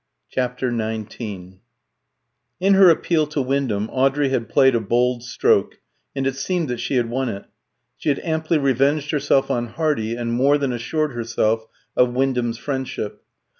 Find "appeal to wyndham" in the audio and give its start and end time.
2.89-3.87